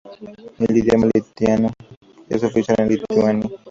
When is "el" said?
0.57-0.77